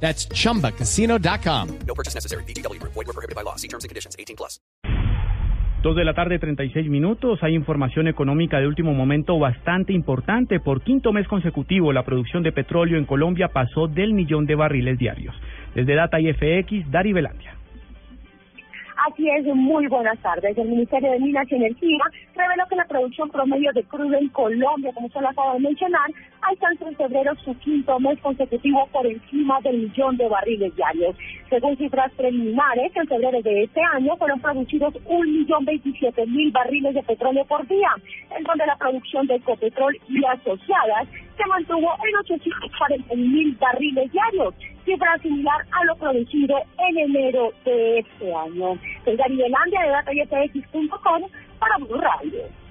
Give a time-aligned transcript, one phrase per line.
[0.00, 1.68] That's chumbacasino.com.
[1.86, 2.44] No purchase necessary.
[2.44, 2.80] BGW.
[2.82, 3.56] Void were prohibited by law.
[3.56, 4.14] See terms and conditions.
[4.16, 4.60] 18 plus.
[5.82, 7.38] Dos de la tarde, 36 minutos.
[7.42, 10.58] Hay información económica de último momento bastante importante.
[10.58, 14.98] Por quinto mes consecutivo, la producción de petróleo en Colombia pasó del millón de barriles
[14.98, 15.36] diarios.
[15.76, 17.54] Desde Data IFX, Dari Velandia.
[19.06, 20.58] Así es, muy buenas tardes.
[20.58, 22.04] El Ministerio de Minas y Energía
[22.34, 26.10] reveló que la producción promedio de crudo en Colombia, como se lo acabo de mencionar,
[26.40, 26.65] alcanzó
[27.06, 31.14] febrero su quinto mes consecutivo por encima del millón de barriles diarios.
[31.48, 36.94] Según cifras preliminares, en febrero de este año fueron producidos un millón veintisiete mil barriles
[36.94, 37.90] de petróleo por día,
[38.36, 44.54] en donde la producción de Ecopetrol y asociadas se mantuvo en 840 mil barriles diarios,
[44.84, 46.56] cifra similar a lo producido
[46.88, 48.78] en enero de este año.
[49.04, 51.22] Soy Gary Velandia de DataIFX.com
[51.60, 52.65] para Blue Radio.